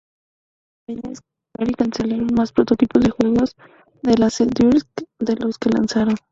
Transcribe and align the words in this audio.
Compañías 0.87 1.21
como 1.21 1.51
Atari 1.69 1.73
cancelaron 1.75 2.33
más 2.35 2.51
prototipos 2.53 3.03
de 3.03 3.11
juegos 3.11 3.55
de 4.01 4.17
Laserdisc 4.17 4.87
de 5.19 5.35
los 5.35 5.59
que 5.59 5.69
lanzaron. 5.69 6.15